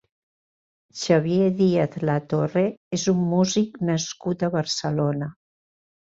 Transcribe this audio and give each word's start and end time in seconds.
Xavier 0.99 1.49
Díaz-Latorre 1.59 2.63
és 2.97 3.03
un 3.13 3.19
músic 3.33 3.77
nascut 3.91 4.47
a 4.47 4.49
Barcelona. 4.57 5.29